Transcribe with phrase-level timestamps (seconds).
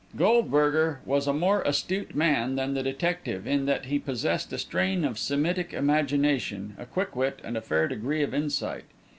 [0.15, 5.05] Goldberger was a more astute man than the detective, in that he possessed a strain
[5.05, 8.85] of Semitic imagination, a quick wit, and a fair degree of insight.